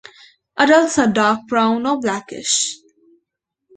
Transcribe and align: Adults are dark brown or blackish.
Adults 0.57 0.97
are 0.97 1.13
dark 1.13 1.41
brown 1.47 1.85
or 1.85 1.99
blackish. 1.99 2.75